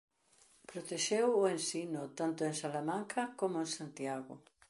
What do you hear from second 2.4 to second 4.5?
en Salamanca coma en Santiago.